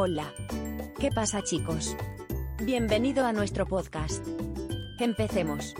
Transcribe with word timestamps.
Hola. 0.00 0.32
¿Qué 1.00 1.10
pasa 1.10 1.42
chicos? 1.42 1.96
Bienvenido 2.62 3.26
a 3.26 3.32
nuestro 3.32 3.66
podcast. 3.66 4.24
Empecemos. 5.00 5.74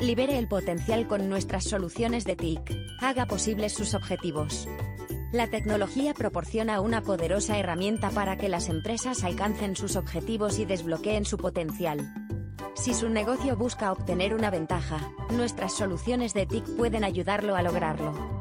Libere 0.00 0.38
el 0.38 0.46
potencial 0.46 1.08
con 1.08 1.28
nuestras 1.28 1.64
soluciones 1.64 2.24
de 2.24 2.36
TIC. 2.36 2.60
Haga 3.00 3.26
posibles 3.26 3.72
sus 3.72 3.94
objetivos. 3.94 4.68
La 5.32 5.48
tecnología 5.48 6.14
proporciona 6.14 6.80
una 6.80 7.02
poderosa 7.02 7.58
herramienta 7.58 8.10
para 8.10 8.36
que 8.36 8.48
las 8.48 8.68
empresas 8.68 9.24
alcancen 9.24 9.74
sus 9.74 9.96
objetivos 9.96 10.60
y 10.60 10.64
desbloqueen 10.64 11.24
su 11.24 11.38
potencial. 11.38 12.14
Si 12.76 12.94
su 12.94 13.08
negocio 13.08 13.56
busca 13.56 13.90
obtener 13.90 14.32
una 14.32 14.50
ventaja, 14.50 15.10
nuestras 15.30 15.72
soluciones 15.72 16.34
de 16.34 16.46
TIC 16.46 16.76
pueden 16.76 17.02
ayudarlo 17.02 17.56
a 17.56 17.62
lograrlo. 17.62 18.37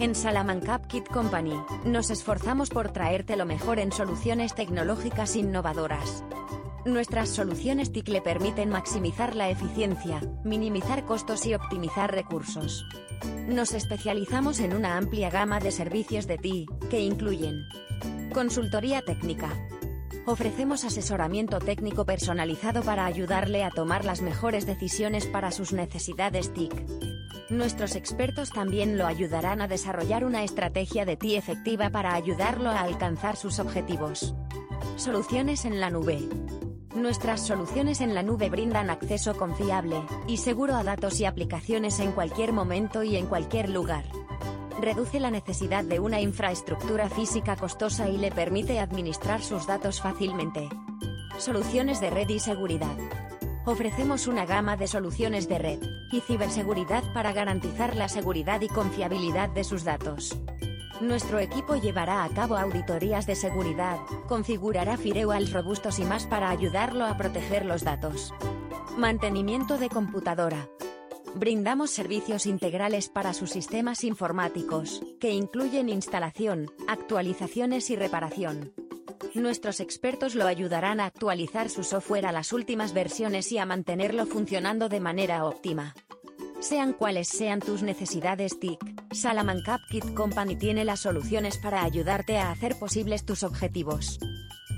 En 0.00 0.14
Salamanca 0.14 0.80
Kit 0.80 1.06
Company, 1.08 1.52
nos 1.84 2.10
esforzamos 2.10 2.70
por 2.70 2.90
traerte 2.90 3.36
lo 3.36 3.44
mejor 3.44 3.78
en 3.78 3.92
soluciones 3.92 4.54
tecnológicas 4.54 5.36
innovadoras. 5.36 6.24
Nuestras 6.86 7.28
soluciones 7.28 7.92
TIC 7.92 8.08
le 8.08 8.22
permiten 8.22 8.70
maximizar 8.70 9.36
la 9.36 9.50
eficiencia, 9.50 10.22
minimizar 10.42 11.04
costos 11.04 11.44
y 11.44 11.52
optimizar 11.52 12.14
recursos. 12.14 12.86
Nos 13.46 13.74
especializamos 13.74 14.60
en 14.60 14.72
una 14.72 14.96
amplia 14.96 15.28
gama 15.28 15.60
de 15.60 15.70
servicios 15.70 16.26
de 16.26 16.38
TI, 16.38 16.66
que 16.88 17.00
incluyen 17.00 17.66
consultoría 18.32 19.02
técnica. 19.02 19.50
Ofrecemos 20.26 20.84
asesoramiento 20.84 21.58
técnico 21.58 22.04
personalizado 22.04 22.82
para 22.82 23.06
ayudarle 23.06 23.64
a 23.64 23.70
tomar 23.70 24.04
las 24.04 24.20
mejores 24.20 24.66
decisiones 24.66 25.26
para 25.26 25.50
sus 25.50 25.72
necesidades 25.72 26.52
TIC. 26.52 26.72
Nuestros 27.48 27.96
expertos 27.96 28.50
también 28.50 28.96
lo 28.96 29.06
ayudarán 29.06 29.60
a 29.60 29.66
desarrollar 29.66 30.24
una 30.24 30.44
estrategia 30.44 31.04
de 31.04 31.16
TI 31.16 31.36
efectiva 31.36 31.90
para 31.90 32.14
ayudarlo 32.14 32.70
a 32.70 32.80
alcanzar 32.80 33.36
sus 33.36 33.58
objetivos. 33.58 34.34
Soluciones 34.96 35.64
en 35.64 35.80
la 35.80 35.90
nube. 35.90 36.20
Nuestras 36.94 37.44
soluciones 37.44 38.00
en 38.00 38.14
la 38.14 38.22
nube 38.22 38.50
brindan 38.50 38.90
acceso 38.90 39.36
confiable 39.36 39.96
y 40.28 40.36
seguro 40.36 40.76
a 40.76 40.84
datos 40.84 41.18
y 41.20 41.24
aplicaciones 41.24 41.98
en 41.98 42.12
cualquier 42.12 42.52
momento 42.52 43.02
y 43.02 43.16
en 43.16 43.26
cualquier 43.26 43.70
lugar. 43.70 44.04
Reduce 44.80 45.20
la 45.20 45.30
necesidad 45.30 45.84
de 45.84 46.00
una 46.00 46.22
infraestructura 46.22 47.10
física 47.10 47.54
costosa 47.54 48.08
y 48.08 48.16
le 48.16 48.30
permite 48.30 48.80
administrar 48.80 49.42
sus 49.42 49.66
datos 49.66 50.00
fácilmente. 50.00 50.70
Soluciones 51.36 52.00
de 52.00 52.08
red 52.08 52.30
y 52.30 52.38
seguridad. 52.38 52.96
Ofrecemos 53.66 54.26
una 54.26 54.46
gama 54.46 54.78
de 54.78 54.86
soluciones 54.86 55.50
de 55.50 55.58
red 55.58 55.80
y 56.10 56.20
ciberseguridad 56.20 57.04
para 57.12 57.34
garantizar 57.34 57.94
la 57.94 58.08
seguridad 58.08 58.62
y 58.62 58.68
confiabilidad 58.68 59.50
de 59.50 59.64
sus 59.64 59.84
datos. 59.84 60.40
Nuestro 61.02 61.40
equipo 61.40 61.76
llevará 61.76 62.24
a 62.24 62.30
cabo 62.30 62.56
auditorías 62.56 63.26
de 63.26 63.34
seguridad, 63.34 63.98
configurará 64.28 64.96
firewalls 64.96 65.52
robustos 65.52 65.98
y 65.98 66.04
más 66.04 66.26
para 66.26 66.48
ayudarlo 66.48 67.04
a 67.04 67.18
proteger 67.18 67.66
los 67.66 67.84
datos. 67.84 68.32
Mantenimiento 68.96 69.76
de 69.76 69.90
computadora. 69.90 70.70
Brindamos 71.34 71.90
servicios 71.90 72.44
integrales 72.46 73.08
para 73.08 73.32
sus 73.32 73.50
sistemas 73.50 74.04
informáticos, 74.04 75.00
que 75.20 75.30
incluyen 75.30 75.88
instalación, 75.88 76.70
actualizaciones 76.88 77.88
y 77.90 77.96
reparación. 77.96 78.72
Nuestros 79.34 79.80
expertos 79.80 80.34
lo 80.34 80.46
ayudarán 80.46 80.98
a 80.98 81.06
actualizar 81.06 81.70
su 81.70 81.84
software 81.84 82.26
a 82.26 82.32
las 82.32 82.52
últimas 82.52 82.92
versiones 82.92 83.52
y 83.52 83.58
a 83.58 83.66
mantenerlo 83.66 84.26
funcionando 84.26 84.88
de 84.88 85.00
manera 85.00 85.44
óptima. 85.44 85.94
Sean 86.58 86.92
cuales 86.92 87.28
sean 87.28 87.60
tus 87.60 87.82
necesidades 87.82 88.58
TIC, 88.58 88.78
Salamanca 89.12 89.80
Kit 89.88 90.12
Company 90.14 90.56
tiene 90.56 90.84
las 90.84 91.00
soluciones 91.00 91.58
para 91.58 91.84
ayudarte 91.84 92.38
a 92.38 92.50
hacer 92.50 92.78
posibles 92.78 93.24
tus 93.24 93.44
objetivos. 93.44 94.18